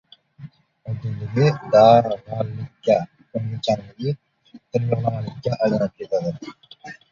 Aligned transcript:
oddiyligi— 0.91 1.49
dag‘allikka, 1.75 2.97
ko‘ngilchanligi— 3.35 4.15
tilyog‘lamalikka 4.73 5.57
aylanib 5.63 5.97
ketadi. 6.03 6.59